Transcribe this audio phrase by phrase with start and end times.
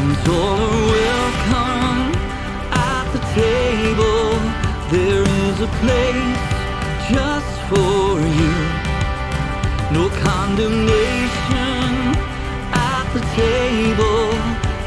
[0.00, 2.00] who's all welcome
[2.72, 4.28] at the table.
[4.96, 6.46] There is a place
[7.14, 8.06] just for
[8.38, 8.54] you.
[9.96, 11.92] No condemnation
[12.72, 14.24] at the table.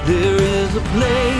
[0.09, 1.32] There is a place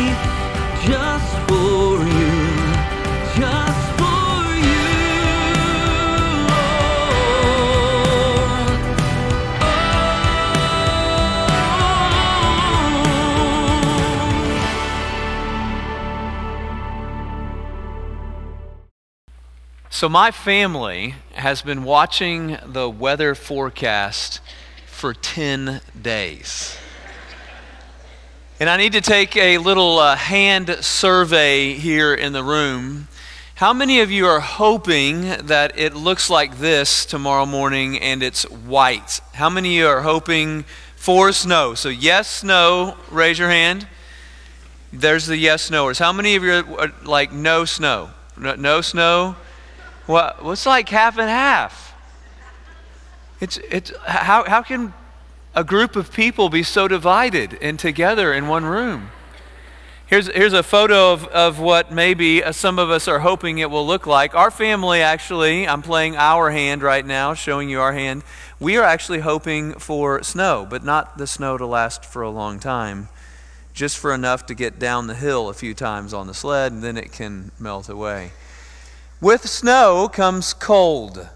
[20.04, 24.42] So, my family has been watching the weather forecast
[24.86, 26.76] for 10 days.
[28.60, 33.08] And I need to take a little uh, hand survey here in the room.
[33.56, 38.44] How many of you are hoping that it looks like this tomorrow morning and it's
[38.44, 39.22] white?
[39.36, 40.66] How many of you are hoping
[40.98, 41.76] for snow?
[41.76, 43.88] So, yes, no, raise your hand.
[44.92, 45.98] There's the yes, noers.
[45.98, 48.10] How many of you are are like no snow?
[48.36, 49.38] No, no snow?
[50.06, 51.96] What, what's like half and half?
[53.40, 54.94] It's, it's, how, how can
[55.56, 59.12] a group of people be so divided and together in one room?
[60.06, 63.72] Here's, here's a photo of, of what maybe uh, some of us are hoping it
[63.72, 64.36] will look like.
[64.36, 68.24] Our family, actually, I'm playing our hand right now, showing you our hand.
[68.60, 72.60] We are actually hoping for snow, but not the snow to last for a long
[72.60, 73.08] time,
[73.74, 76.84] just for enough to get down the hill a few times on the sled, and
[76.84, 78.34] then it can melt away.
[79.24, 81.30] With snow comes cold.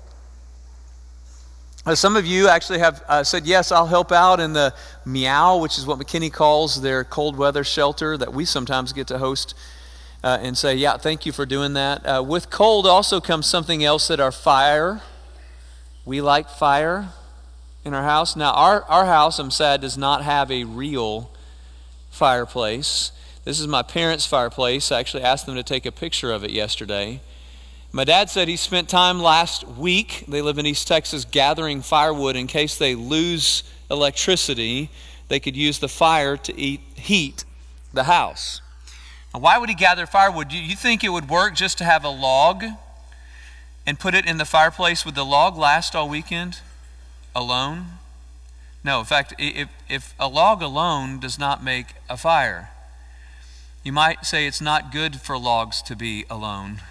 [1.85, 4.73] Uh, Some of you actually have uh, said, Yes, I'll help out in the
[5.05, 9.19] meow, which is what McKinney calls their cold weather shelter that we sometimes get to
[9.19, 9.55] host
[10.21, 12.05] uh, and say, Yeah, thank you for doing that.
[12.05, 15.01] Uh, with cold also comes something else that our fire.
[16.03, 17.13] We like fire
[17.85, 18.35] in our house.
[18.35, 21.31] Now, our, our house, I'm sad, does not have a real
[22.09, 23.13] fireplace.
[23.45, 24.91] This is my parents' fireplace.
[24.91, 27.21] I actually asked them to take a picture of it yesterday.
[27.91, 32.35] My dad said he spent time last week, they live in East Texas, gathering firewood
[32.35, 34.89] in case they lose electricity.
[35.29, 37.45] They could use the fire to eat, heat
[37.93, 38.61] the house.
[39.33, 40.49] Now, why would he gather firewood?
[40.49, 42.63] Do you think it would work just to have a log
[43.85, 45.05] and put it in the fireplace?
[45.05, 46.59] Would the log last all weekend
[47.33, 47.85] alone?
[48.83, 52.71] No, in fact, if, if a log alone does not make a fire,
[53.83, 56.81] you might say it's not good for logs to be alone.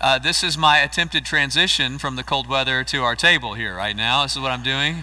[0.00, 3.96] Uh, this is my attempted transition from the cold weather to our table here right
[3.96, 4.22] now.
[4.22, 5.02] This is what I'm doing.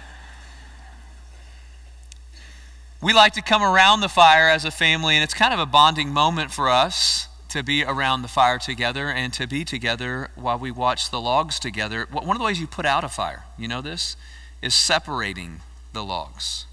[3.01, 5.65] We like to come around the fire as a family, and it's kind of a
[5.65, 10.57] bonding moment for us to be around the fire together and to be together while
[10.57, 12.07] we watch the logs together.
[12.09, 14.15] One of the ways you put out a fire, you know this,
[14.61, 15.59] is separating
[15.91, 16.67] the logs.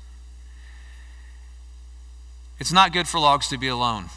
[2.60, 4.10] It's not good for logs to be alone.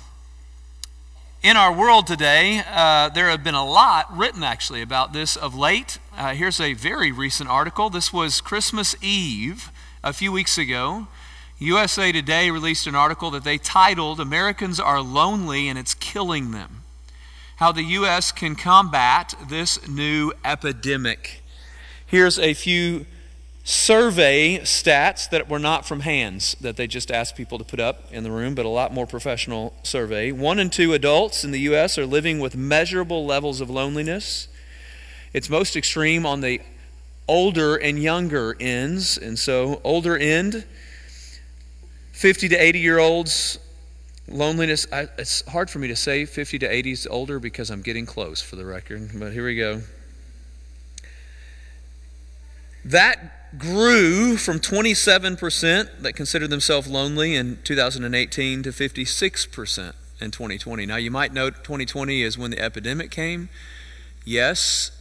[1.45, 5.53] In our world today, uh, there have been a lot written actually about this of
[5.53, 5.99] late.
[6.17, 7.91] Uh, here's a very recent article.
[7.91, 9.71] This was Christmas Eve
[10.03, 11.05] a few weeks ago.
[11.59, 16.81] USA Today released an article that they titled Americans Are Lonely and It's Killing Them.
[17.57, 18.31] How the U.S.
[18.31, 21.43] can combat this new epidemic.
[22.07, 23.05] Here's a few
[23.67, 28.13] survey stats that were not from hands that they just asked people to put up
[28.13, 30.31] in the room, but a lot more professional survey.
[30.31, 31.97] One in two adults in the U.S.
[31.97, 34.47] are living with measurable levels of loneliness.
[35.33, 36.61] It's most extreme on the
[37.27, 40.63] older and younger ends, and so older end,
[42.11, 43.57] 50 to 80 year olds,
[44.27, 44.85] loneliness.
[44.93, 48.05] I, it's hard for me to say 50 to 80 is older because I'm getting
[48.05, 49.81] close for the record, but here we go.
[52.85, 60.85] That grew from 27% that considered themselves lonely in 2018 to 56% in 2020.
[60.85, 63.49] Now, you might note 2020 is when the epidemic came.
[64.23, 64.91] Yes.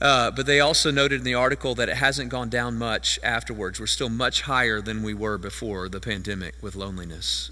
[0.00, 3.78] Uh, but they also noted in the article that it hasn't gone down much afterwards.
[3.78, 7.50] We're still much higher than we were before the pandemic with loneliness.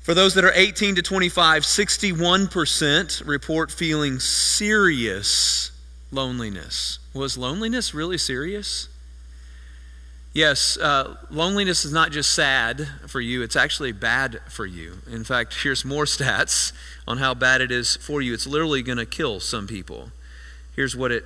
[0.00, 5.70] For those that are 18 to 25, 61% report feeling serious
[6.10, 6.98] loneliness.
[7.18, 8.88] Was loneliness really serious?
[10.32, 14.98] Yes, uh, loneliness is not just sad for you, it's actually bad for you.
[15.10, 16.72] In fact, here's more stats
[17.08, 18.32] on how bad it is for you.
[18.34, 20.12] It's literally going to kill some people.
[20.76, 21.24] Here's what it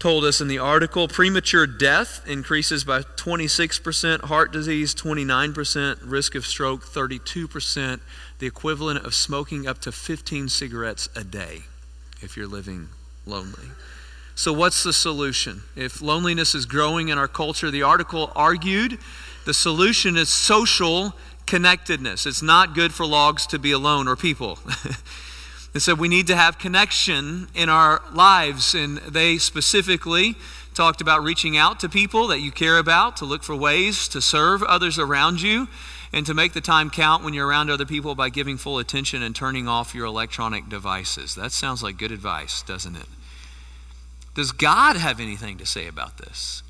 [0.00, 6.44] told us in the article premature death increases by 26%, heart disease 29%, risk of
[6.44, 8.00] stroke 32%,
[8.40, 11.60] the equivalent of smoking up to 15 cigarettes a day
[12.20, 12.88] if you're living
[13.26, 13.68] lonely.
[14.38, 15.62] So, what's the solution?
[15.74, 18.98] If loneliness is growing in our culture, the article argued
[19.46, 21.14] the solution is social
[21.46, 22.26] connectedness.
[22.26, 24.58] It's not good for logs to be alone or people.
[25.72, 28.74] and so we need to have connection in our lives.
[28.74, 30.34] And they specifically
[30.74, 34.20] talked about reaching out to people that you care about, to look for ways to
[34.20, 35.66] serve others around you,
[36.12, 39.22] and to make the time count when you're around other people by giving full attention
[39.22, 41.34] and turning off your electronic devices.
[41.36, 43.06] That sounds like good advice, doesn't it?
[44.36, 46.62] Does God have anything to say about this?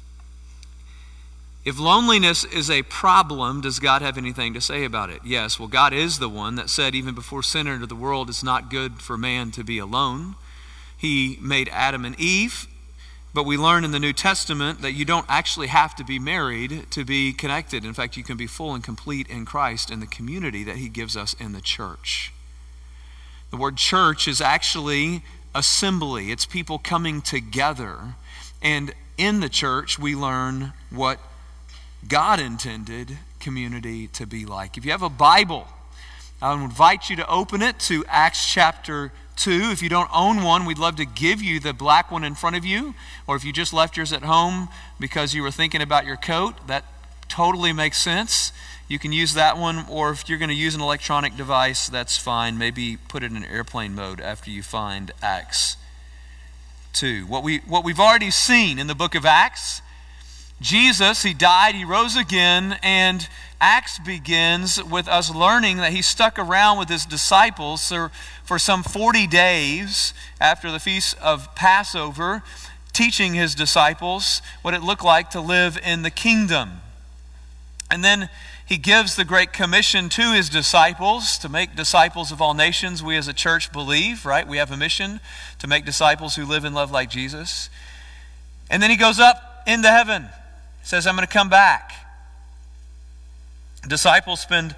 [1.65, 5.21] If loneliness is a problem, does God have anything to say about it?
[5.25, 5.59] Yes.
[5.59, 8.71] Well, God is the one that said, even before sin entered the world, it's not
[8.71, 10.37] good for man to be alone.
[10.97, 12.69] He made Adam and Eve,
[13.35, 16.89] but we learn in the New Testament that you don't actually have to be married
[16.93, 17.85] to be connected.
[17.85, 20.89] In fact, you can be full and complete in Christ in the community that He
[20.89, 22.33] gives us in the church.
[23.51, 25.23] The word church is actually
[25.57, 27.99] assembly, it's people coming together.
[28.63, 31.19] And in the church, we learn what
[32.07, 34.77] God intended community to be like.
[34.77, 35.67] If you have a Bible,
[36.43, 39.71] I would invite you to open it to Acts chapter 2.
[39.73, 42.57] If you don't own one, we'd love to give you the black one in front
[42.57, 42.95] of you.
[43.27, 44.69] Or if you just left yours at home
[45.01, 46.85] because you were thinking about your coat, that
[47.29, 48.53] totally makes sense.
[48.89, 52.17] You can use that one, or if you're going to use an electronic device, that's
[52.17, 52.57] fine.
[52.57, 55.77] Maybe put it in airplane mode after you find Acts
[56.93, 57.27] 2.
[57.27, 59.83] What, we, what we've already seen in the book of Acts
[60.61, 63.29] Jesus, he died, he rose again, and
[63.61, 68.11] Acts begins with us learning that he stuck around with his disciples for,
[68.43, 72.43] for some 40 days after the feast of Passover,
[72.95, 76.81] teaching his disciples what it looked like to live in the kingdom.
[77.91, 78.29] And then
[78.67, 83.03] he gives the Great Commission to his disciples to make disciples of all nations.
[83.03, 84.47] We as a church believe, right?
[84.47, 85.21] We have a mission
[85.61, 87.71] to make disciples who live and love like Jesus.
[88.69, 90.29] And then he goes up into heaven
[90.87, 91.93] says, I'm going to come back.
[93.89, 94.77] Disciples spend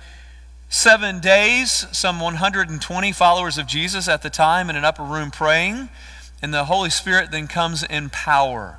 [0.70, 5.90] seven days, some 120 followers of Jesus at the time, in an upper room praying,
[6.40, 8.78] and the Holy Spirit then comes in power.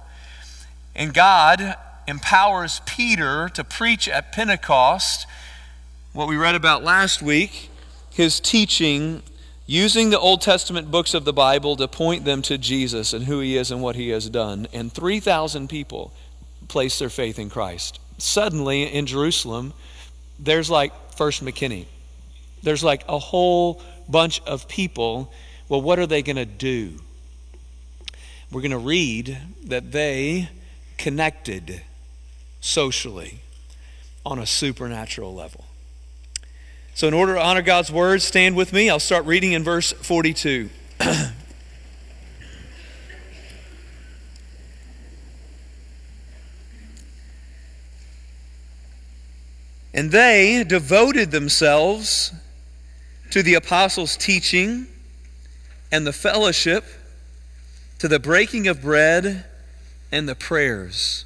[0.96, 1.76] And God
[2.10, 5.26] empowers Peter to preach at Pentecost,
[6.12, 7.70] what we read about last week,
[8.12, 9.22] his teaching
[9.66, 13.40] using the Old Testament books of the Bible to point them to Jesus and who
[13.40, 14.68] he is and what he has done.
[14.74, 16.12] And 3,000 people
[16.68, 18.00] place their faith in Christ.
[18.18, 19.74] Suddenly in Jerusalem,
[20.40, 21.86] there's like First McKinney.
[22.64, 25.32] There's like a whole bunch of people.
[25.70, 27.00] Well, what are they going to do?
[28.52, 30.50] We're going to read that they
[30.98, 31.84] connected
[32.62, 33.40] socially
[34.26, 35.66] on a supernatural level.
[36.94, 38.90] So, in order to honor God's word, stand with me.
[38.90, 40.70] I'll start reading in verse 42.
[49.94, 52.32] And they devoted themselves
[53.32, 54.88] to the apostles' teaching
[55.92, 56.86] and the fellowship,
[57.98, 59.46] to the breaking of bread
[60.12, 61.26] and the prayers.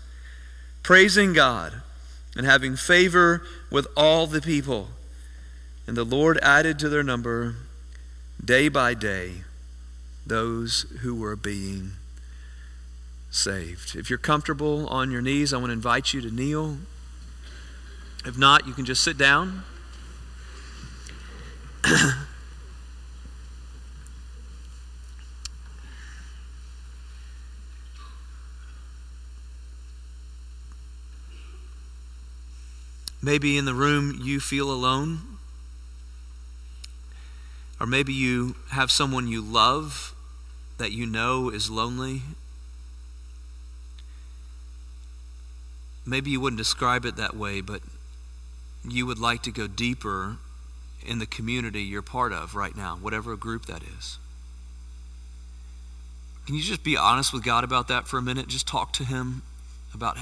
[0.83, 1.81] praising God
[2.35, 4.89] and having favor with all the people.
[5.87, 7.55] And the Lord added to their number
[8.43, 9.43] day by day
[10.25, 11.93] those who were being
[13.29, 13.95] saved.
[13.95, 16.77] If you're comfortable on your knees, I want to invite you to kneel.
[18.25, 19.63] If not, you can just sit down.
[33.21, 35.21] Maybe in the room you feel alone.
[37.79, 40.15] Or maybe you have someone you love
[40.77, 42.21] that you know is lonely
[46.05, 47.81] maybe you wouldn't describe it that way, but
[48.87, 50.37] you would like to go deeper
[51.05, 54.17] in the community you're part of right now, whatever group that is.
[56.45, 58.47] Can you just be honest with God about that for a minute?
[58.47, 59.43] Just talk to Him
[59.93, 60.17] about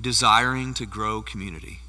[0.00, 1.80] desiring to grow community.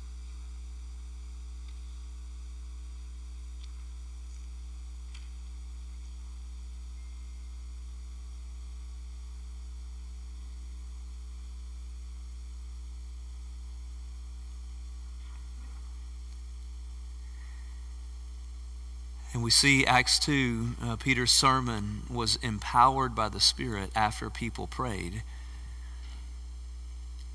[19.32, 24.68] And we see Acts 2, uh, Peter's sermon was empowered by the Spirit after people
[24.68, 25.24] prayed.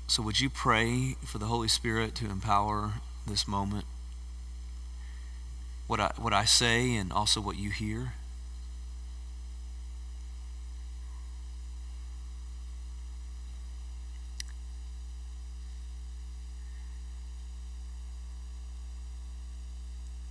[0.07, 2.93] So, would you pray for the Holy Spirit to empower
[3.25, 3.85] this moment?
[5.87, 8.13] What I, what I say and also what you hear?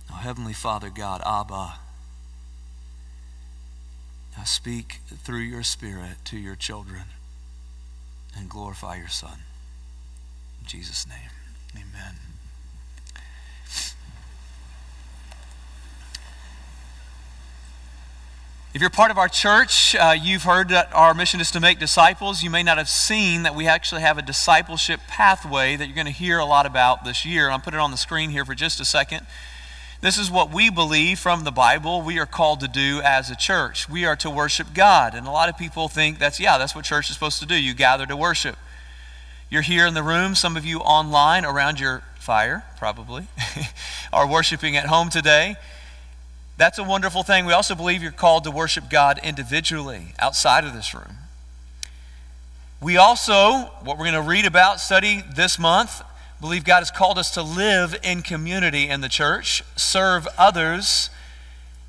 [0.09, 1.75] Oh, Heavenly Father God, Abba,
[4.37, 7.03] I speak through your Spirit to your children
[8.35, 9.39] and glorify your Son.
[10.65, 11.29] In Jesus' name,
[11.75, 12.15] amen.
[18.73, 21.77] If you're part of our church, uh, you've heard that our mission is to make
[21.77, 22.41] disciples.
[22.41, 26.07] You may not have seen that we actually have a discipleship pathway that you're going
[26.07, 27.51] to hear a lot about this year.
[27.51, 29.27] I'll put it on the screen here for just a second.
[30.01, 33.35] This is what we believe from the Bible we are called to do as a
[33.35, 33.87] church.
[33.87, 35.13] We are to worship God.
[35.13, 37.55] And a lot of people think that's, yeah, that's what church is supposed to do.
[37.55, 38.57] You gather to worship.
[39.55, 43.27] You're here in the room, some of you online around your fire, probably,
[44.11, 45.55] are worshiping at home today.
[46.57, 47.45] That's a wonderful thing.
[47.45, 51.19] We also believe you're called to worship God individually outside of this room.
[52.81, 56.01] We also, what we're going to read about, study this month,
[56.41, 61.09] believe God has called us to live in community in the church, serve others,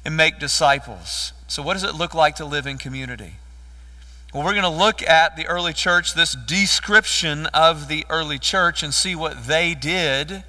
[0.05, 1.33] and make disciples.
[1.49, 3.39] So, what does it look like to live in community?
[4.35, 8.83] Well, we're going to look at the early church, this description of the early church,
[8.83, 10.42] and see what they did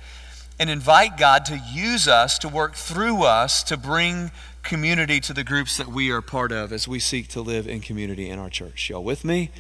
[0.60, 4.32] and invite God to use us, to work through us, to bring
[4.64, 7.80] community to the groups that we are part of as we seek to live in
[7.80, 8.90] community in our church.
[8.90, 9.52] Y'all with me?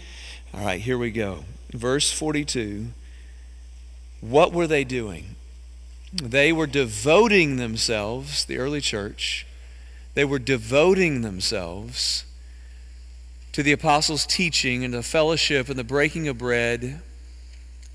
[0.52, 1.46] All right, here we go.
[1.72, 2.88] Verse 42.
[4.20, 5.36] What were they doing?
[6.12, 9.46] They were devoting themselves, the early church,
[10.16, 12.26] they were devoting themselves
[13.58, 17.02] to the apostles' teaching and the fellowship and the breaking of bread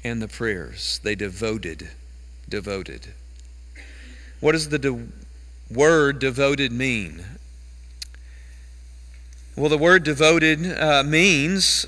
[0.02, 0.98] and the prayers.
[1.04, 1.88] They devoted
[2.48, 3.14] devoted.
[4.40, 5.06] What does the de-
[5.70, 7.24] word devoted mean?
[9.54, 11.86] Well, the word devoted uh, means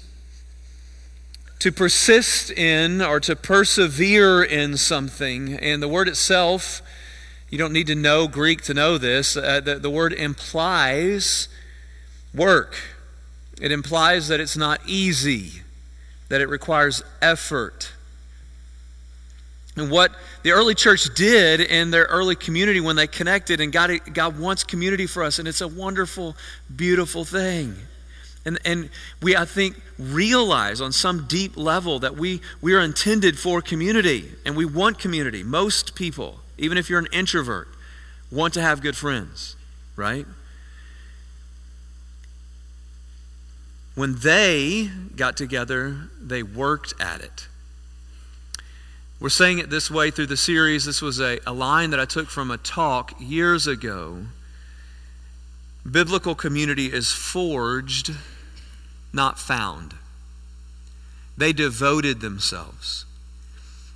[1.59, 5.54] to persist in or to persevere in something.
[5.54, 6.81] And the word itself,
[7.50, 11.49] you don't need to know Greek to know this, uh, the, the word implies
[12.33, 12.76] work.
[13.61, 15.62] It implies that it's not easy,
[16.28, 17.92] that it requires effort.
[19.76, 23.90] And what the early church did in their early community when they connected, and God,
[24.12, 26.37] God wants community for us, and it's a wonderful,
[26.75, 27.75] beautiful thing.
[28.46, 28.90] And, and
[29.23, 34.30] we, I think, realize on some deep level that we, we are intended for community,
[34.44, 35.42] and we want community.
[35.42, 37.68] Most people, even if you're an introvert,
[38.30, 39.56] want to have good friends,
[39.96, 40.26] right?
[43.94, 47.46] When they got together, they worked at it.
[49.20, 50.84] We're saying it this way through the series.
[50.84, 54.24] This was a, a line that I took from a talk years ago.
[55.88, 58.10] Biblical community is forged,
[59.12, 59.94] not found.
[61.36, 63.04] They devoted themselves.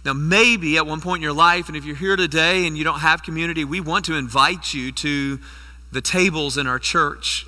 [0.05, 2.85] Now, maybe at one point in your life, and if you're here today and you
[2.85, 5.41] don't have community, we want to invite you to
[5.91, 7.47] the tables in our church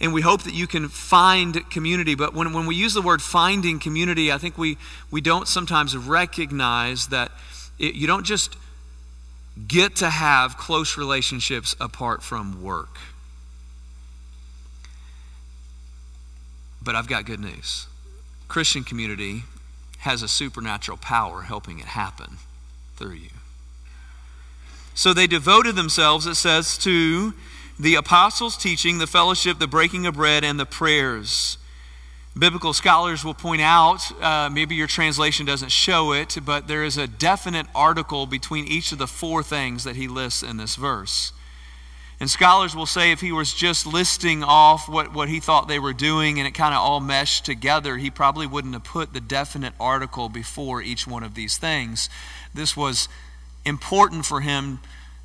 [0.00, 2.14] and we hope that you can find community.
[2.14, 4.78] But when, when we use the word finding community, I think we,
[5.10, 7.32] we don't sometimes recognize that
[7.78, 8.56] it, you don't just
[9.66, 12.96] get to have close relationships apart from work.
[16.80, 17.86] But I've got good news
[18.46, 19.42] Christian community
[19.98, 22.38] has a supernatural power helping it happen
[22.96, 23.30] through you.
[24.94, 27.34] So they devoted themselves, it says, to
[27.78, 31.58] the apostles' teaching, the fellowship, the breaking of bread, and the prayers.
[32.36, 36.96] Biblical scholars will point out, uh, maybe your translation doesn't show it, but there is
[36.96, 41.32] a definite article between each of the four things that he lists in this verse.
[42.20, 45.78] And scholars will say if he was just listing off what, what he thought they
[45.78, 49.20] were doing and it kind of all meshed together, he probably wouldn't have put the
[49.20, 52.10] definite article before each one of these things.
[52.52, 53.08] This was
[53.64, 54.80] important for him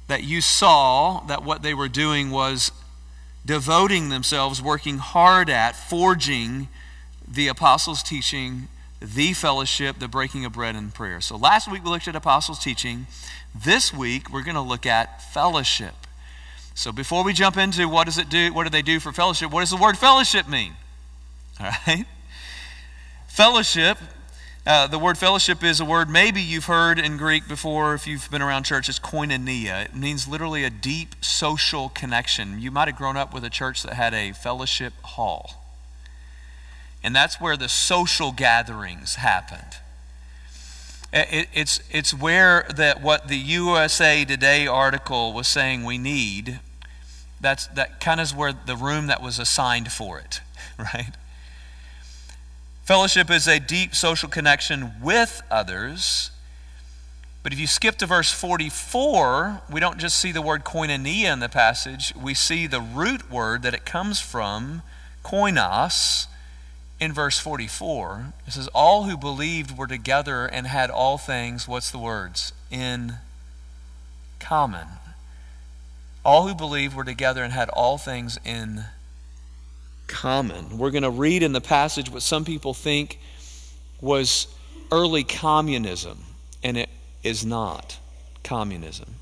[0.08, 2.72] that you saw that what they were doing was
[3.46, 6.68] devoting themselves, working hard at forging
[7.28, 8.68] the apostles' teaching,
[9.02, 11.20] the fellowship, the breaking of bread and prayer.
[11.20, 13.08] So last week we looked at apostles' teaching.
[13.54, 15.94] This week we're going to look at fellowship.
[16.76, 19.52] So before we jump into what does it do, what do they do for fellowship,
[19.52, 20.74] what does the word fellowship mean?
[21.60, 22.06] All right?
[23.28, 23.98] Fellowship
[24.66, 28.32] Uh, the word fellowship is a word maybe you've heard in Greek before if you've
[28.32, 28.88] been around church.
[28.88, 29.86] It's koinonia.
[29.86, 32.62] It means literally a deep social connection.
[32.62, 35.66] You might have grown up with a church that had a fellowship hall.
[37.04, 39.80] And that's where the social gatherings happened.
[41.12, 46.62] It, it's, it's where that what the USA Today article was saying we need,
[47.42, 50.40] that's, that kind of is where the room that was assigned for it,
[50.80, 51.12] right?
[52.84, 56.32] Fellowship is a deep social connection with others.
[57.42, 61.40] But if you skip to verse 44, we don't just see the word koinonia in
[61.40, 64.82] the passage, we see the root word that it comes from,
[65.24, 66.28] koinos,
[67.00, 68.34] in verse 44.
[68.48, 72.52] It says, All who believed were together and had all things, what's the words?
[72.70, 73.16] In
[74.42, 74.88] common.
[76.26, 78.86] All who believed were together and had all things in
[80.14, 80.78] common.
[80.78, 83.20] We're going to read in the passage what some people think
[84.00, 84.48] was
[84.92, 86.20] early communism,
[86.64, 86.90] and it
[87.24, 87.98] is not
[88.44, 89.16] communism.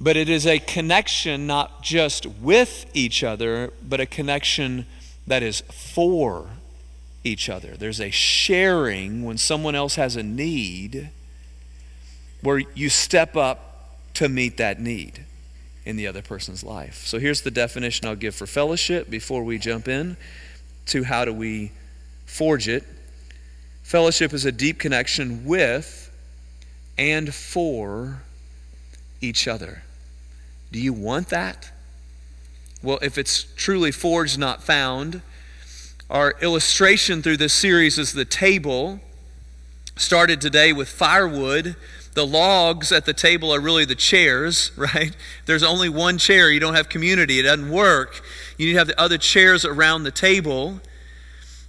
[0.00, 4.86] But it is a connection not just with each other, but a connection
[5.28, 6.46] that is for
[7.22, 7.76] each other.
[7.76, 11.10] There's a sharing when someone else has a need
[12.42, 15.24] where you step up to meet that need
[15.84, 17.04] in the other person's life.
[17.06, 20.16] So here's the definition I'll give for fellowship before we jump in
[20.86, 21.72] to how do we
[22.26, 22.84] forge it.
[23.82, 26.10] Fellowship is a deep connection with
[26.96, 28.22] and for
[29.20, 29.82] each other.
[30.72, 31.70] Do you want that?
[32.82, 35.22] Well, if it's truly forged, not found,
[36.10, 39.00] our illustration through this series is the table.
[39.96, 41.76] Started today with firewood
[42.14, 45.14] the logs at the table are really the chairs, right?
[45.46, 46.50] There's only one chair.
[46.50, 47.38] You don't have community.
[47.38, 48.22] It doesn't work.
[48.56, 50.80] You need to have the other chairs around the table.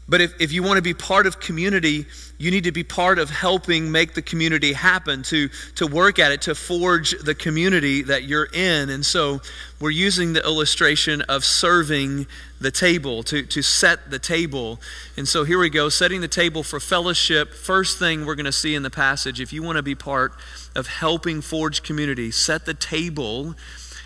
[0.07, 2.05] But if, if you want to be part of community,
[2.37, 6.31] you need to be part of helping make the community happen, to, to work at
[6.31, 8.91] it, to forge the community that you're in.
[8.91, 9.41] And so
[9.79, 12.27] we're using the illustration of serving
[12.61, 14.79] the table, to, to set the table.
[15.17, 17.53] And so here we go, setting the table for fellowship.
[17.53, 20.33] First thing we're going to see in the passage, if you want to be part
[20.75, 23.55] of helping forge community, set the table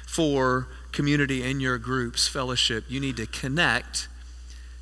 [0.07, 2.85] for community in your groups, fellowship.
[2.87, 4.07] You need to connect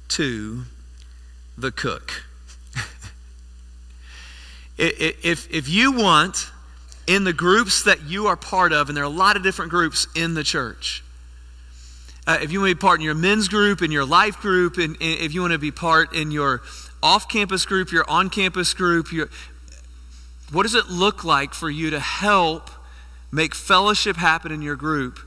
[0.10, 0.66] to
[1.58, 2.24] the cook.
[4.78, 6.52] if, if you want,
[7.08, 9.72] in the groups that you are part of, and there are a lot of different
[9.72, 11.04] groups in the church,
[12.28, 14.78] uh, if you want to be part in your men's group, in your life group,
[14.78, 16.62] and if you want to be part in your
[17.02, 19.30] off campus group, your on campus group, your,
[20.52, 22.70] what does it look like for you to help
[23.32, 25.20] make fellowship happen in your group?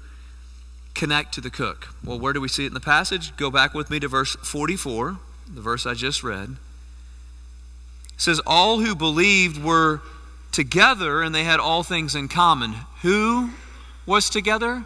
[0.95, 1.89] Connect to the cook.
[2.05, 3.35] Well, where do we see it in the passage?
[3.39, 5.19] Go back with me to verse 44
[5.53, 6.57] the verse I just read,
[8.17, 10.01] says, All who believed were
[10.53, 12.75] together and they had all things in common.
[13.03, 13.51] Who
[14.07, 14.85] was together?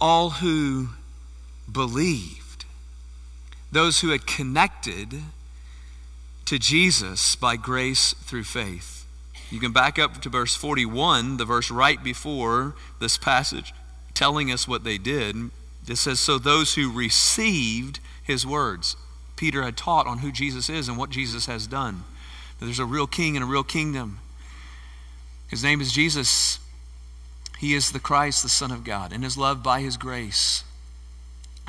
[0.00, 0.88] All who
[1.70, 2.64] believed.
[3.72, 5.22] Those who had connected
[6.46, 9.06] to Jesus by grace through faith.
[9.50, 13.74] You can back up to verse 41, the verse right before this passage,
[14.14, 15.50] telling us what they did.
[15.86, 18.96] It says, So those who received his words.
[19.38, 22.02] Peter had taught on who Jesus is and what Jesus has done.
[22.58, 24.18] That there's a real king and a real kingdom.
[25.48, 26.58] His name is Jesus.
[27.58, 30.64] He is the Christ, the Son of God, and is loved by his grace.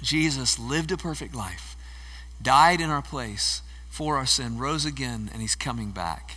[0.02, 1.78] Jesus lived a perfect life,
[2.42, 6.36] died in our place for our sin, rose again, and he's coming back.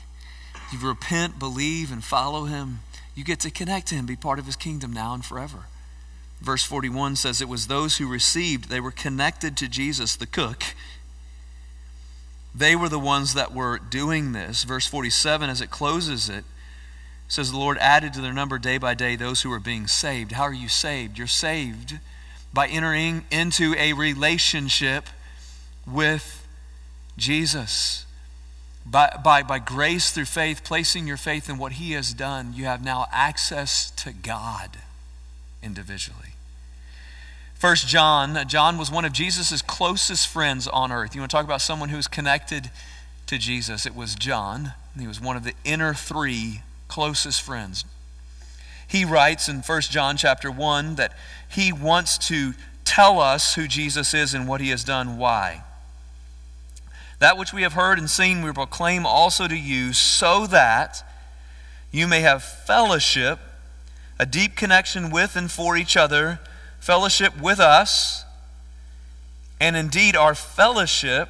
[0.72, 2.80] You repent, believe, and follow him,
[3.14, 5.64] you get to connect to him, be part of his kingdom now and forever.
[6.40, 10.64] Verse 41 says it was those who received, they were connected to Jesus, the cook,
[12.54, 14.64] they were the ones that were doing this.
[14.64, 16.44] Verse 47, as it closes it,
[17.28, 20.32] says, The Lord added to their number day by day those who were being saved.
[20.32, 21.16] How are you saved?
[21.16, 21.98] You're saved
[22.52, 25.08] by entering into a relationship
[25.86, 26.46] with
[27.16, 28.04] Jesus.
[28.84, 32.64] By, by, by grace through faith, placing your faith in what He has done, you
[32.64, 34.78] have now access to God
[35.62, 36.31] individually.
[37.62, 41.14] First John, John was one of Jesus' closest friends on earth.
[41.14, 42.72] You want to talk about someone who was connected
[43.26, 43.86] to Jesus?
[43.86, 44.72] It was John.
[44.98, 47.84] He was one of the inner three closest friends.
[48.84, 51.12] He writes in First John chapter 1 that
[51.48, 55.16] he wants to tell us who Jesus is and what he has done.
[55.16, 55.62] Why?
[57.20, 61.08] That which we have heard and seen, we proclaim also to you, so that
[61.92, 63.38] you may have fellowship,
[64.18, 66.40] a deep connection with and for each other
[66.82, 68.24] fellowship with us,
[69.60, 71.28] and indeed our fellowship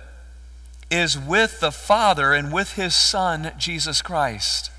[0.91, 4.71] is with the Father and with his Son, Jesus Christ.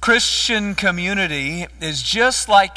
[0.00, 2.76] Christian community is just like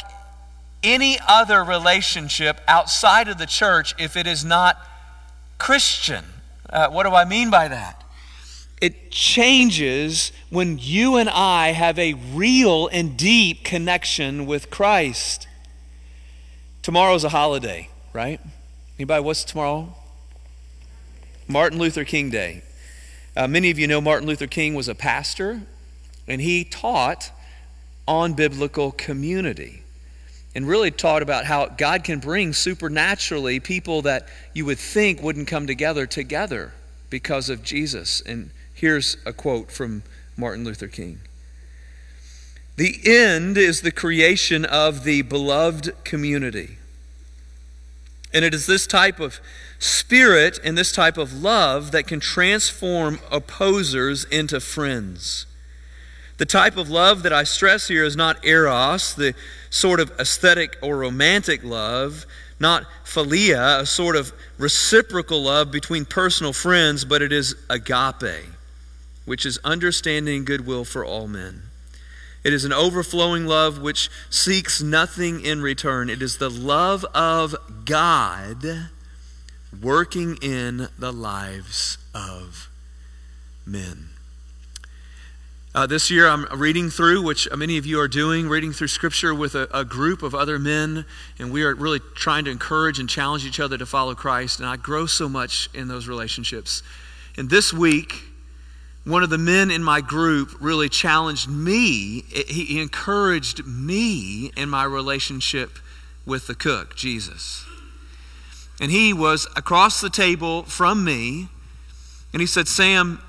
[0.84, 4.84] any other relationship outside of the church if it is not
[5.60, 6.26] Christian.
[6.68, 8.04] Uh, what do I mean by that?
[8.82, 15.46] It changes when you and I have a real and deep connection with Christ.
[16.89, 18.41] Tomorrow's a holiday, right?
[18.97, 19.93] Anybody, what's tomorrow?
[21.47, 22.63] Martin Luther King Day.
[23.38, 25.62] Uh, many of you know Martin Luther King was a pastor,
[26.28, 27.30] and he taught
[28.08, 29.84] on biblical community
[30.56, 35.47] and really taught about how God can bring supernaturally people that you would think wouldn't
[35.47, 36.73] come together together
[37.12, 38.19] because of Jesus.
[38.21, 40.02] And here's a quote from
[40.36, 41.19] Martin Luther King
[42.78, 46.79] The end is the creation of the beloved community.
[48.34, 49.39] And it is this type of
[49.80, 55.46] spirit and this type of love that can transform opposers into friends.
[56.38, 59.34] The type of love that I stress here is not eros, the
[59.70, 62.26] sort of aesthetic or romantic love,
[62.60, 68.46] not philia, a sort of reciprocal love between personal friends, but it is agape,
[69.26, 71.68] which is understanding goodwill for all men.
[72.43, 76.10] It is an overflowing love which seeks nothing in return.
[76.10, 78.89] It is the love of God
[79.82, 82.69] working in the lives of
[83.65, 84.10] men.
[85.75, 89.36] Uh, this year, I'm reading through, which many of you are doing, reading through Scripture
[89.36, 91.06] with a, a, group of other men,
[91.38, 94.60] and we are really trying to encourage and challenge each other to follow Christ.
[94.60, 96.82] And I grow so much in those relationships.
[97.38, 98.23] And this week,
[99.10, 104.69] one of the men in my group really challenged me, eh, he encouraged me in
[104.69, 105.80] my relationship
[106.26, 107.65] with the cook, Jesus.
[108.80, 111.50] And he was across the table from me,
[112.32, 113.22] and he said, Sam,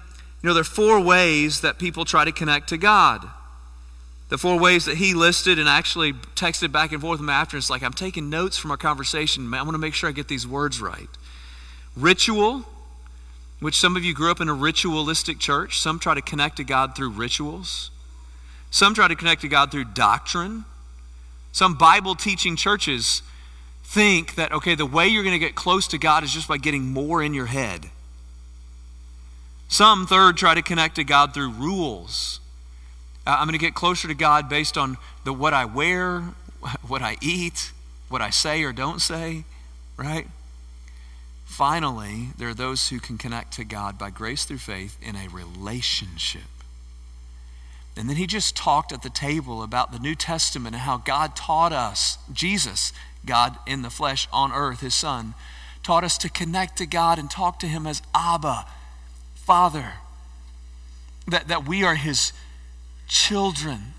[0.43, 3.27] you know, there are four ways that people try to connect to God.
[4.29, 7.57] The four ways that he listed and actually texted back and forth with him after.
[7.57, 9.53] It's like, I'm taking notes from our conversation.
[9.53, 11.09] I want to make sure I get these words right.
[11.97, 12.65] Ritual,
[13.61, 15.79] which some of you grew up in a ritualistic church.
[15.79, 17.91] Some try to connect to God through rituals.
[18.71, 20.65] Some try to connect to God through doctrine.
[21.53, 23.23] Some Bible teaching churches
[23.85, 26.57] think that, okay, the way you're going to get close to God is just by
[26.57, 27.87] getting more in your head.
[29.69, 32.41] Some, third, try to connect to God through rules.
[33.27, 36.21] Uh, I'm going to get closer to God based on the what I wear,
[36.87, 37.73] what I eat,
[38.09, 39.45] what I say or don't say,
[39.97, 40.27] right?
[41.61, 45.29] Finally, there are those who can connect to God by grace through faith in a
[45.29, 46.41] relationship.
[47.95, 51.37] And then he just talked at the table about the New Testament and how God
[51.37, 52.95] taught us, Jesus,
[53.27, 55.35] God in the flesh on earth, his son,
[55.83, 58.65] taught us to connect to God and talk to him as Abba,
[59.35, 59.93] Father,
[61.29, 62.33] that, that we are His
[63.07, 63.93] children.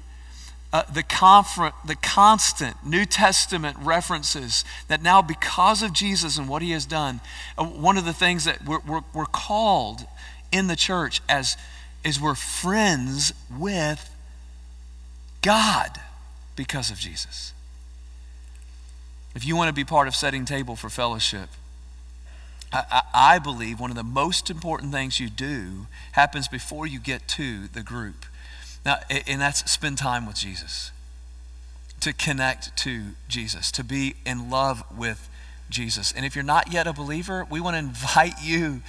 [0.74, 6.62] Uh, the, confer- the constant New Testament references that now, because of Jesus and what
[6.62, 7.20] He has done,
[7.58, 10.06] uh, one of the things that we're, we're, we're called
[10.52, 11.58] in the church as
[12.04, 14.10] is we're friends with
[15.42, 16.00] God
[16.56, 17.54] because of Jesus.
[19.36, 21.50] If you want to be part of setting table for fellowship,
[22.74, 27.28] I, I, believe one of the most important things you do happens before you get
[27.30, 28.26] to the group.
[28.86, 30.92] Now, and that's spend time with Jesus,
[32.00, 35.30] to connect to Jesus, to be in love with
[35.70, 36.12] Jesus.
[36.12, 38.82] And if you're not yet a believer, we want to invite you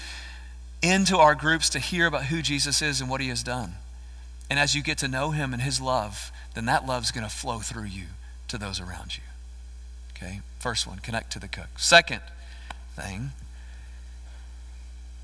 [0.82, 3.74] into our groups to hear about who Jesus is and what he has done.
[4.50, 7.34] And as you get to know him and his love, then that love's going to
[7.34, 8.06] flow through you
[8.48, 9.22] to those around you.
[10.16, 10.40] Okay?
[10.58, 11.78] First one, connect to the cook.
[11.78, 12.20] Second
[12.96, 13.30] thing,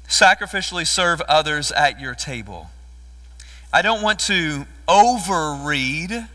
[0.08, 2.70] sacrificially serve others at your table.
[3.72, 6.28] I don't want to overread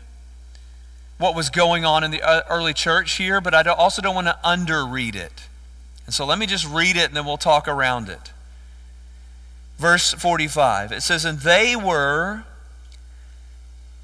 [1.18, 4.26] what was going on in the uh, early church here, but I also don't want
[4.28, 5.48] to underread it.
[6.06, 8.32] And so let me just read it and then we'll talk around it.
[9.78, 12.44] Verse 45 it says, And they were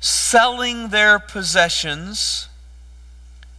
[0.00, 2.48] selling their possessions.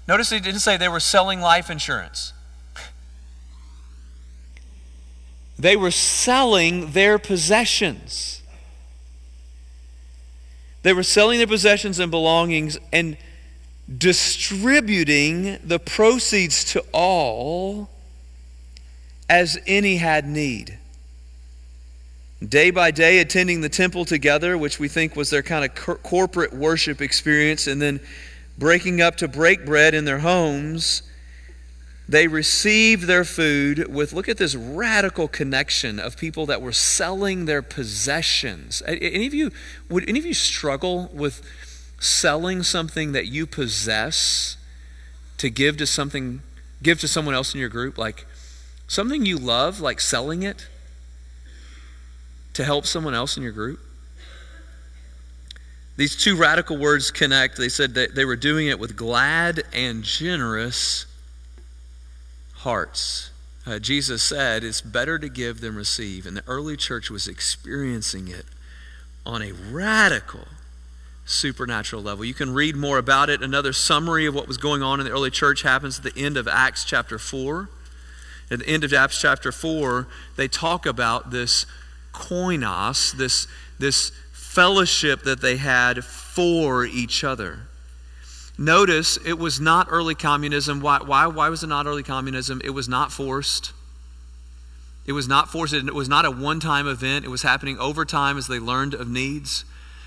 [0.07, 2.33] Notice he didn't say they were selling life insurance.
[5.57, 8.40] They were selling their possessions.
[10.83, 13.17] They were selling their possessions and belongings and
[13.97, 17.89] distributing the proceeds to all
[19.29, 20.77] as any had need.
[22.47, 26.53] Day by day, attending the temple together, which we think was their kind of corporate
[26.53, 27.99] worship experience, and then
[28.57, 31.03] breaking up to break bread in their homes
[32.09, 37.45] they received their food with, look at this radical connection of people that were selling
[37.45, 38.81] their possessions.
[38.85, 39.51] Any of you,
[39.89, 41.41] would any of you struggle with
[41.99, 44.57] selling something that you possess
[45.37, 46.41] to give to something,
[46.83, 47.97] give to someone else in your group?
[47.97, 48.25] Like
[48.87, 50.67] something you love, like selling it
[52.53, 53.79] to help someone else in your group?
[55.97, 57.57] These two radical words connect.
[57.57, 61.05] They said that they were doing it with glad and generous
[62.61, 63.31] hearts.
[63.65, 68.27] Uh, Jesus said it's better to give than receive, and the early church was experiencing
[68.27, 68.45] it
[69.25, 70.47] on a radical
[71.25, 72.25] supernatural level.
[72.25, 73.41] You can read more about it.
[73.41, 76.37] Another summary of what was going on in the early church happens at the end
[76.37, 77.69] of Acts chapter 4.
[78.49, 81.65] At the end of Acts chapter 4, they talk about this
[82.13, 83.47] koinos, this,
[83.79, 87.59] this fellowship that they had for each other.
[88.61, 90.81] Notice it was not early communism.
[90.81, 92.61] Why, why, why was it not early communism?
[92.63, 93.73] It was not forced.
[95.07, 95.73] It was not forced.
[95.73, 97.25] It was not a one time event.
[97.25, 99.65] It was happening over time as they learned of needs.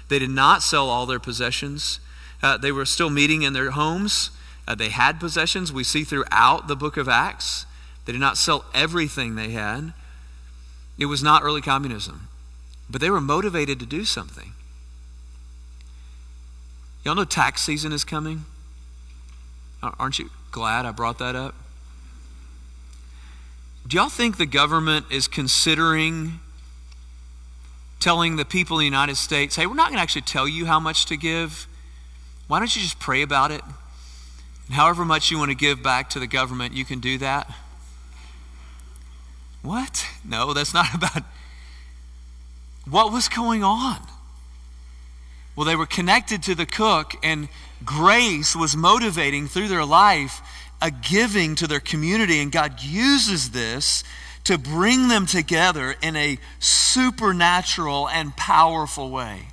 [0.09, 1.99] They did not sell all their possessions.
[2.45, 4.31] Uh, they were still meeting in their homes.
[4.69, 5.73] Uh, they had possessions.
[5.73, 7.67] We see throughout the book of Acts.
[8.05, 9.95] They did not sell everything they had.
[10.97, 12.29] It was not early communism.
[12.88, 14.53] But they were motivated to do something.
[17.05, 18.45] Y'all know tax season is coming?
[19.83, 21.55] Aren't you glad I brought that up?
[23.87, 26.40] Do y'all think the government is considering
[28.01, 30.64] telling the people in the United States, hey, we're not going to actually tell you
[30.64, 31.67] how much to give?
[32.49, 33.62] Why don't you just pray about it?
[34.67, 37.51] And however much you want to give back to the government, you can do that?
[39.62, 40.07] What?
[40.25, 41.23] No, that's not about
[42.88, 43.99] what was going on?
[45.57, 47.49] Well, they were connected to the cook, and
[47.85, 50.40] grace was motivating through their life
[50.83, 54.05] a giving to their community, and God uses this
[54.45, 59.49] to bring them together in a supernatural and powerful way.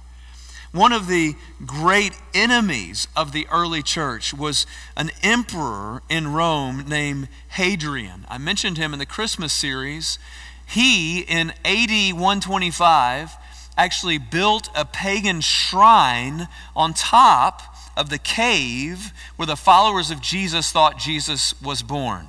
[0.72, 1.36] One of the
[1.66, 8.26] great enemies of the early church was an emperor in Rome named Hadrian.
[8.30, 10.18] I mentioned him in the Christmas series,
[10.66, 13.36] he, in AD 125,
[13.84, 20.72] actually built a pagan shrine on top of the cave where the followers of Jesus
[20.72, 22.28] thought Jesus was born.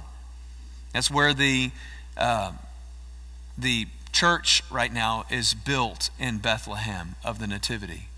[0.94, 1.70] That's where the,
[2.16, 2.52] uh,
[3.56, 8.08] the church right now is built in Bethlehem of the Nativity.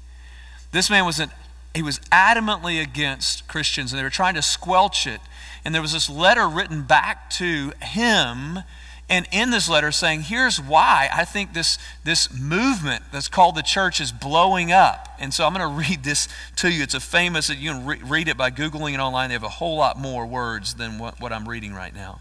[0.71, 1.31] This man was an
[1.75, 5.21] he was adamantly against Christians and they were trying to squelch it.
[5.65, 8.61] And there was this letter written back to him
[9.09, 13.63] and in this letter saying, here's why I think this, this movement that's called the
[13.63, 15.09] church is blowing up.
[15.19, 16.83] And so I'm going to read this to you.
[16.83, 19.29] It's a famous, you can re- read it by Googling it online.
[19.29, 22.21] They have a whole lot more words than what, what I'm reading right now.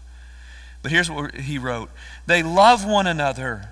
[0.82, 1.90] But here's what he wrote
[2.26, 3.70] They love one another.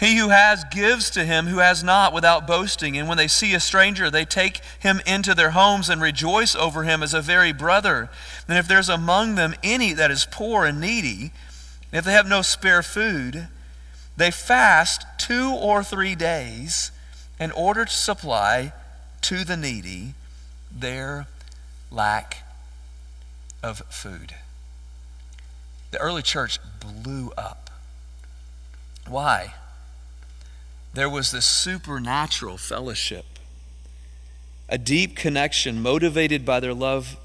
[0.00, 2.98] He who has gives to him who has not without boasting.
[2.98, 6.82] And when they see a stranger, they take him into their homes and rejoice over
[6.82, 8.10] him as a very brother.
[8.48, 11.30] And if there's among them any that is poor and needy,
[11.94, 13.46] if they have no spare food,
[14.16, 16.90] they fast two or three days
[17.38, 18.72] in order to supply
[19.22, 20.14] to the needy
[20.70, 21.28] their
[21.92, 22.38] lack
[23.62, 24.34] of food.
[25.92, 27.70] The early church blew up.
[29.06, 29.54] Why?
[30.94, 33.24] There was this supernatural fellowship,
[34.68, 37.16] a deep connection motivated by their love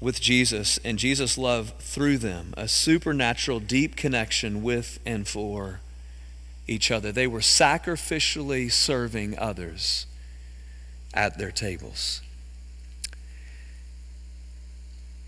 [0.00, 5.80] with Jesus and Jesus' love through them, a supernatural, deep connection with and for
[6.66, 7.12] each other.
[7.12, 10.06] They were sacrificially serving others
[11.12, 12.22] at their tables.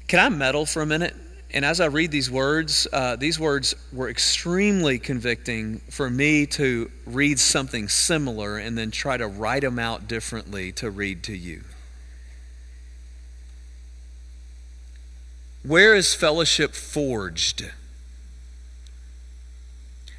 [0.09, 1.15] Can I meddle for a minute?
[1.55, 6.91] And as I read these words, uh, these words were extremely convicting for me to
[7.05, 11.63] read something similar and then try to write them out differently to read to you.
[15.63, 17.71] Where is fellowship forged?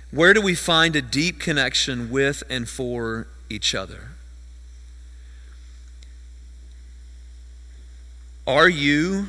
[0.10, 4.10] Where do we find a deep connection with and for each other?
[8.46, 9.28] Are you,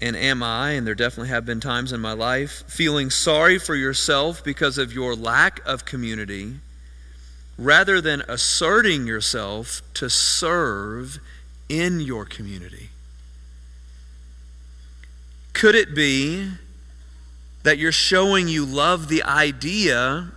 [0.00, 3.74] and am I, and there definitely have been times in my life, feeling sorry for
[3.74, 6.54] yourself because of your lack of community,
[7.56, 11.18] rather than asserting yourself to serve
[11.68, 12.90] in your community?
[15.58, 16.52] Could it be
[17.64, 20.30] that you're showing you love the idea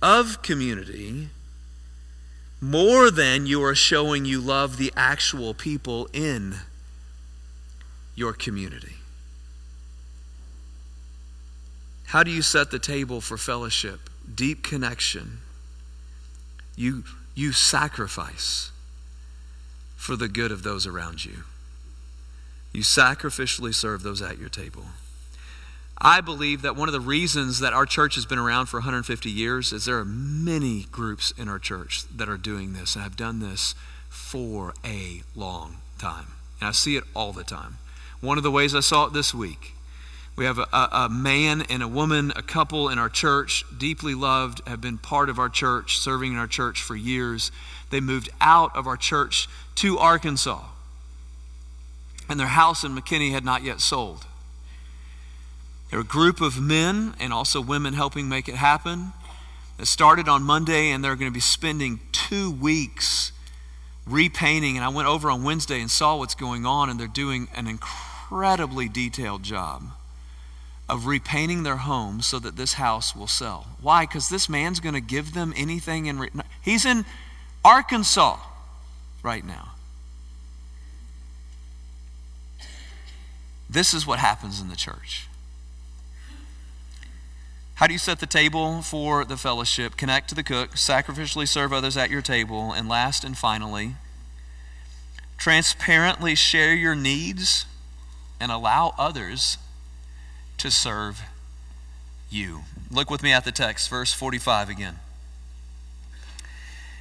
[0.00, 1.30] of community
[2.60, 6.58] more than you are showing you love the actual people in
[8.14, 8.94] your community?
[12.04, 14.08] How do you set the table for fellowship?
[14.32, 15.38] Deep connection.
[16.76, 17.02] You,
[17.34, 18.70] you sacrifice
[19.96, 21.42] for the good of those around you.
[22.72, 24.84] You sacrificially serve those at your table.
[25.98, 29.30] I believe that one of the reasons that our church has been around for 150
[29.30, 33.16] years is there are many groups in our church that are doing this and have
[33.16, 33.74] done this
[34.08, 36.32] for a long time.
[36.60, 37.78] And I see it all the time.
[38.20, 39.74] One of the ways I saw it this week
[40.34, 44.66] we have a, a, man and a woman, a couple in our church, deeply loved,
[44.66, 47.52] have been part of our church, serving in our church for years.
[47.90, 50.64] They moved out of our church to Arkansas,
[52.28, 54.26] and their house in McKinney had not yet sold.
[55.90, 59.12] There were a group of men and also women helping make it happen.
[59.78, 63.32] It started on Monday, and they're going to be spending two weeks
[64.06, 64.76] repainting.
[64.76, 67.66] And I went over on Wednesday and saw what's going on, and they're doing an
[67.66, 69.82] incredibly detailed job
[70.88, 73.66] of repainting their home so that this house will sell.
[73.80, 74.04] Why?
[74.04, 76.18] Because this man's going to give them anything in.
[76.18, 76.30] Re-
[76.62, 77.04] He's in
[77.64, 78.38] Arkansas
[79.22, 79.71] right now.
[83.72, 85.28] This is what happens in the church.
[87.76, 89.96] How do you set the table for the fellowship?
[89.96, 93.94] Connect to the cook, sacrificially serve others at your table, and last and finally,
[95.38, 97.64] transparently share your needs
[98.38, 99.56] and allow others
[100.58, 101.22] to serve
[102.28, 102.64] you.
[102.90, 104.98] Look with me at the text, verse 45 again.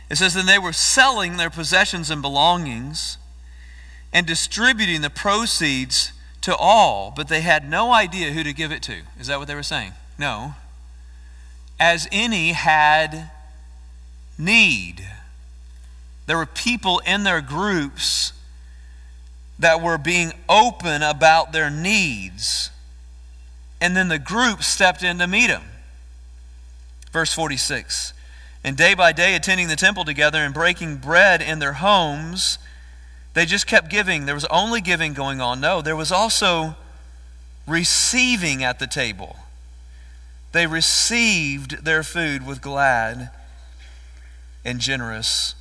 [0.09, 3.17] It says, Then they were selling their possessions and belongings
[4.13, 8.81] and distributing the proceeds to all, but they had no idea who to give it
[8.83, 9.01] to.
[9.19, 9.93] Is that what they were saying?
[10.17, 10.55] No.
[11.79, 13.31] As any had
[14.37, 15.07] need.
[16.25, 18.33] There were people in their groups
[19.59, 22.71] that were being open about their needs
[23.81, 25.63] and then the group stepped in to meet them.
[27.11, 28.13] Verse 46
[28.63, 32.59] And day by day, attending the temple together and breaking bread in their homes,
[33.33, 34.25] they just kept giving.
[34.25, 35.61] There was only giving going on.
[35.61, 36.75] No, there was also
[37.67, 39.37] receiving at the table.
[40.51, 43.29] They received their food with glad
[44.65, 45.55] and generous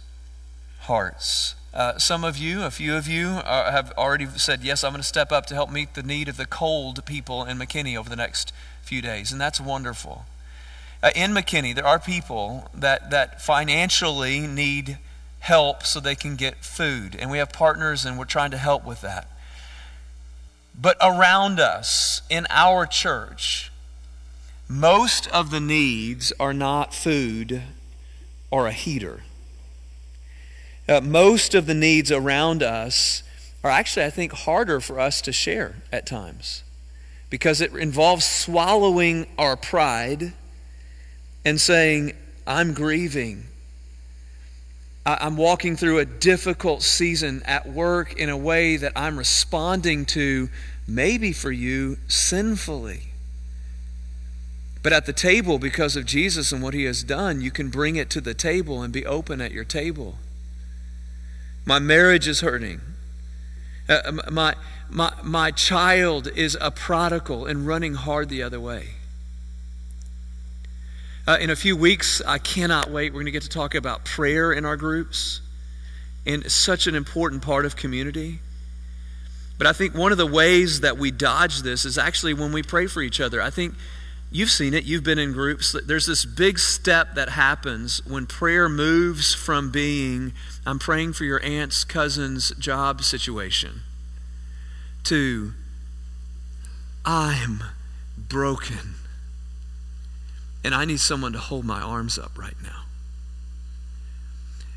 [0.80, 1.54] hearts.
[1.72, 5.02] Uh, some of you, a few of you, uh, have already said, Yes, I'm going
[5.02, 8.11] to step up to help meet the need of the cold people in McKinney over
[8.11, 8.52] the next
[8.83, 9.30] few days.
[9.30, 10.24] And that's wonderful.
[11.00, 14.98] Uh, in McKinney, there are people that, that financially need
[15.40, 17.16] help so they can get food.
[17.18, 19.29] And we have partners, and we're trying to help with that.
[20.81, 23.70] But around us, in our church,
[24.68, 27.62] most of the needs are not food
[28.50, 29.22] or a heater.
[30.88, 33.22] Uh, most of the needs around us
[33.62, 36.62] are actually, I think, harder for us to share at times
[37.29, 40.33] because it involves swallowing our pride
[41.44, 42.12] and saying,
[42.46, 43.46] I'm grieving.
[45.20, 50.49] I'm walking through a difficult season at work in a way that I'm responding to,
[50.87, 53.05] maybe for you, sinfully.
[54.83, 57.96] But at the table, because of Jesus and what he has done, you can bring
[57.96, 60.18] it to the table and be open at your table.
[61.66, 62.81] My marriage is hurting.
[63.88, 64.55] Uh, my,
[64.88, 68.94] my, my child is a prodigal and running hard the other way.
[71.31, 73.12] Uh, in a few weeks, I cannot wait.
[73.12, 75.40] We're going to get to talk about prayer in our groups,
[76.27, 78.40] and such an important part of community.
[79.57, 82.64] But I think one of the ways that we dodge this is actually when we
[82.64, 83.40] pray for each other.
[83.40, 83.75] I think
[84.33, 85.75] You've seen it, you've been in groups.
[85.87, 90.33] There's this big step that happens when prayer moves from being,
[90.64, 93.81] I'm praying for your aunt's cousin's job situation,
[95.03, 95.53] to,
[97.05, 97.64] I'm
[98.16, 99.00] broken.
[100.62, 102.81] And I need someone to hold my arms up right now.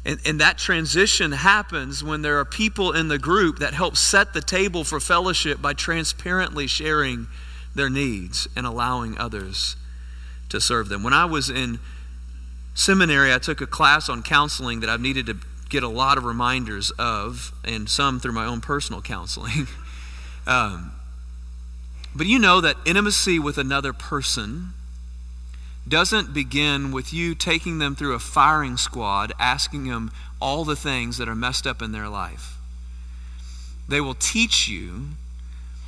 [0.06, 4.34] And, and that transition happens when there are people in the group that help set
[4.34, 7.28] the table for fellowship by transparently sharing
[7.74, 9.76] their needs and allowing others
[10.50, 11.04] to serve them.
[11.04, 11.80] When I was in
[12.76, 15.38] seminary, I took a class on counseling that I've needed to
[15.70, 19.68] get a lot of reminders of, and some through my own personal counseling.
[20.48, 20.92] um,
[22.14, 24.74] but you know that intimacy with another person
[25.88, 31.18] doesn't begin with you taking them through a firing squad, asking them all the things
[31.18, 32.58] that are messed up in their life.
[33.88, 35.10] They will teach you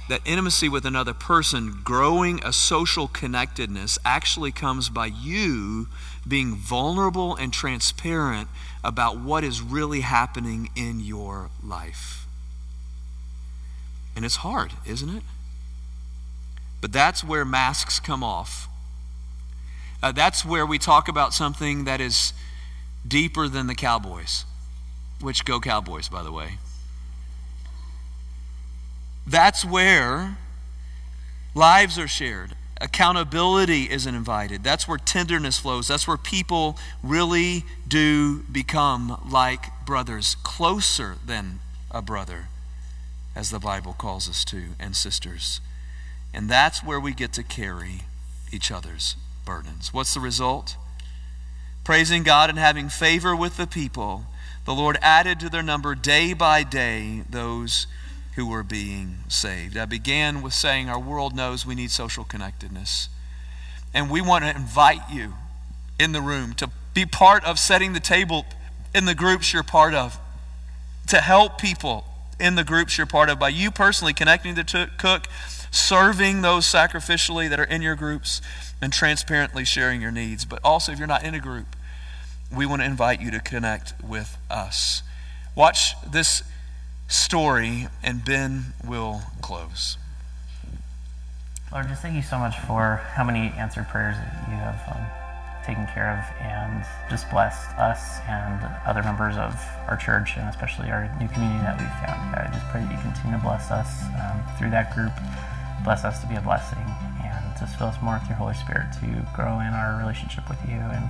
[0.09, 5.87] that intimacy with another person, growing a social connectedness, actually comes by you
[6.27, 8.47] being vulnerable and transparent
[8.83, 12.27] about what is really happening in your life.
[14.15, 15.23] And it's hard, isn't it?
[16.81, 18.67] But that's where masks come off
[20.05, 22.31] Uh, that's where we talk about something that is
[23.07, 24.45] deeper than the Cowboys,
[25.19, 26.59] which go Cowboys, by the way.
[29.25, 30.37] That's where
[31.55, 32.55] lives are shared.
[32.79, 34.63] Accountability isn't invited.
[34.63, 35.87] That's where tenderness flows.
[35.87, 42.49] That's where people really do become like brothers, closer than a brother,
[43.35, 45.61] as the Bible calls us to, and sisters.
[46.31, 48.01] And that's where we get to carry
[48.51, 49.15] each other's
[49.45, 49.93] burdens.
[49.93, 50.75] What's the result?
[51.83, 54.25] Praising God and having favor with the people,
[54.65, 57.87] the Lord added to their number day by day those
[58.35, 59.77] who were being saved.
[59.77, 63.07] I began with saying our world knows we need social connectedness.
[63.93, 65.33] And we want to invite you
[65.99, 68.45] in the room to be part of setting the table
[68.93, 70.19] in the groups you're part of,
[71.07, 72.05] to help people
[72.39, 75.27] in the groups you're part of by you personally connecting to t- cook,
[75.71, 78.41] serving those sacrificially that are in your groups,
[78.85, 80.45] and transparently sharing your needs.
[80.45, 81.75] But also, if you're not in a group,
[82.55, 85.01] we want to invite you to connect with us.
[85.55, 86.43] Watch this
[87.07, 89.97] story, and Ben will close.
[91.71, 95.03] Lord, just thank you so much for how many answered prayers that you have um,
[95.65, 100.91] taken care of and just blessed us and other members of our church and especially
[100.91, 102.21] our new community that we've found.
[102.35, 105.11] God, I just pray that you continue to bless us um, through that group,
[105.83, 106.85] bless us to be a blessing,
[107.59, 110.75] just fill us more with your Holy Spirit to grow in our relationship with you
[110.75, 111.05] and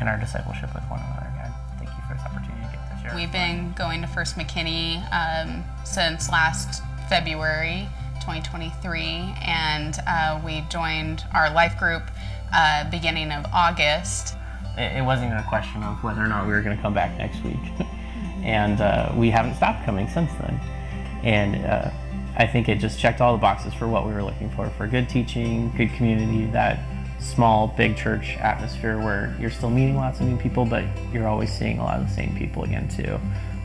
[0.00, 1.32] in our discipleship with one another.
[1.36, 3.14] God, thank you for this opportunity to get to share.
[3.14, 7.88] We've been going to First McKinney um, since last February
[8.20, 12.02] 2023, and uh, we joined our life group
[12.52, 14.36] uh, beginning of August.
[14.76, 16.94] it, it wasn't even a question of whether or not we were going to come
[16.94, 17.56] back next week.
[18.42, 20.60] and uh, we haven't stopped coming since then.
[21.22, 21.90] And uh,
[22.38, 24.86] I think it just checked all the boxes for what we were looking for for
[24.86, 26.78] good teaching, good community, that
[27.20, 31.52] small, big church atmosphere where you're still meeting lots of new people, but you're always
[31.52, 33.18] seeing a lot of the same people again, too.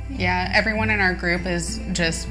[0.10, 2.28] Yeah, everyone in our group is just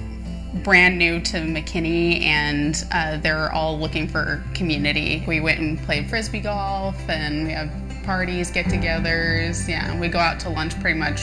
[0.64, 5.24] brand new to McKinney and uh, they're all looking for community.
[5.26, 7.72] We went and played frisbee golf and we have
[8.04, 9.68] parties, get togethers.
[9.68, 11.22] Yeah, we go out to lunch pretty much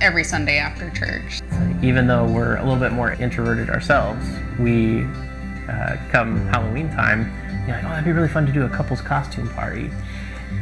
[0.00, 1.40] every Sunday after church.
[1.82, 4.24] Even though we're a little bit more introverted ourselves,
[4.58, 5.04] we
[5.68, 7.30] uh, come Halloween time,
[7.66, 9.90] you're like, oh, that'd be really fun to do a couple's costume party.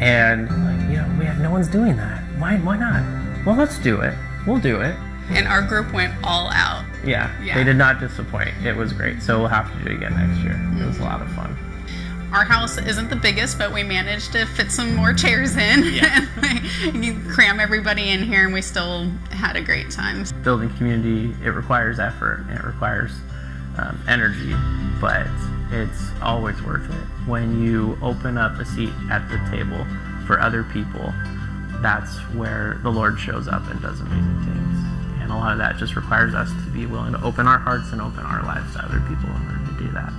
[0.01, 2.21] And like, you know, we have, no one's doing that.
[2.39, 2.57] Why?
[2.59, 3.47] Why not?
[3.47, 4.15] Well, let's do it.
[4.47, 4.95] We'll do it.
[5.31, 6.85] And our group went all out.
[7.05, 7.55] Yeah, Yeah.
[7.57, 8.51] they did not disappoint.
[8.65, 9.23] It was great.
[9.23, 10.61] So we'll have to do it again next year.
[10.81, 11.57] It was a lot of fun.
[12.37, 15.85] Our house isn't the biggest, but we managed to fit some more chairs in.
[15.95, 16.27] Yeah.
[16.83, 20.27] and you cram everybody in here, and we still had a great time.
[20.43, 23.13] Building community, it requires effort and it requires
[23.79, 24.55] um, energy,
[25.01, 25.27] but
[25.71, 27.27] it's always worth it.
[27.27, 29.87] When you open up a seat at the table
[30.27, 31.15] for other people,
[31.81, 35.23] that's where the Lord shows up and does amazing things.
[35.23, 37.93] And a lot of that just requires us to be willing to open our hearts
[37.93, 40.13] and open our lives to other people in order to do that.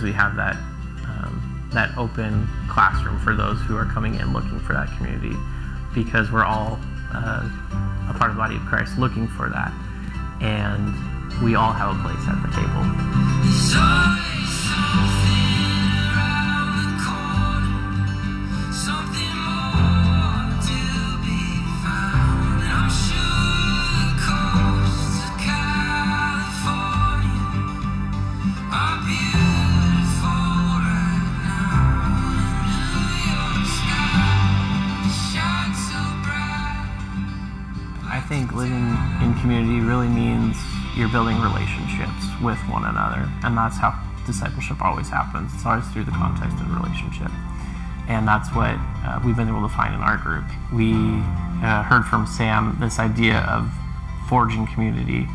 [0.00, 0.56] We have that
[1.72, 5.36] that open classroom for those who are coming in looking for that community,
[5.94, 6.78] because we're all
[7.12, 7.48] uh,
[8.08, 9.72] a part of the body of Christ looking for that,
[10.40, 10.94] and
[11.42, 12.84] we all have a place at the table.
[38.58, 38.90] Living
[39.22, 40.58] in community really means
[40.96, 43.94] you're building relationships with one another, and that's how
[44.26, 45.54] discipleship always happens.
[45.54, 47.30] It's always through the context of relationship,
[48.08, 48.74] and that's what
[49.06, 50.42] uh, we've been able to find in our group.
[50.74, 50.90] We
[51.62, 53.70] uh, heard from Sam this idea of
[54.28, 55.30] forging community,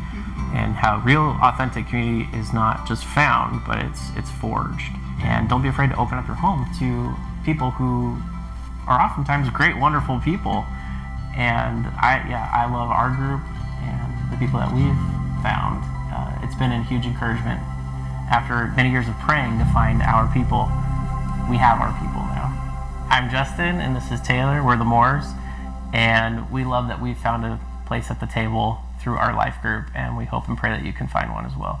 [0.52, 4.92] and how real, authentic community is not just found, but it's it's forged.
[5.24, 8.20] And don't be afraid to open up your home to people who
[8.86, 10.66] are oftentimes great, wonderful people.
[11.36, 13.42] And I, yeah, I love our group
[13.82, 14.98] and the people that we've
[15.42, 15.82] found.
[16.14, 17.60] Uh, it's been a huge encouragement
[18.30, 20.70] after many years of praying to find our people.
[21.50, 22.54] We have our people now.
[23.10, 24.62] I'm Justin, and this is Taylor.
[24.62, 25.24] We're the Moors,
[25.92, 29.86] and we love that we found a place at the table through our life group,
[29.94, 31.80] and we hope and pray that you can find one as well.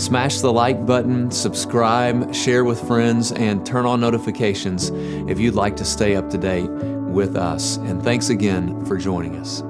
[0.00, 4.88] Smash the like button, subscribe, share with friends, and turn on notifications
[5.28, 7.76] if you'd like to stay up to date with us.
[7.76, 9.62] And thanks again for joining us.